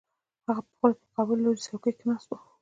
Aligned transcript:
هغه 0.47 0.61
پخپله 0.67 0.93
په 0.99 1.05
مقابل 1.07 1.37
لوري 1.45 1.59
څوکۍ 1.67 1.91
کې 1.97 2.03
ناست 2.09 2.27
و 2.31 2.35